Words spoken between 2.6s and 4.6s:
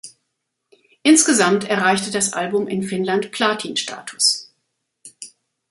in Finnland Platin-Status.